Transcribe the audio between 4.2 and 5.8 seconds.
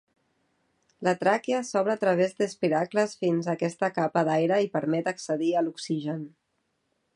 d'aire i permet accedir a